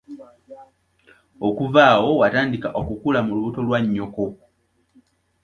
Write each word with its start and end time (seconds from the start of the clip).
Okuva 1.47 1.81
awo 1.93 2.09
watandika 2.21 2.67
okukula 2.79 3.19
mu 3.25 3.31
lubuto 3.37 3.59
lwa 3.67 3.79
nnyoko. 3.83 4.25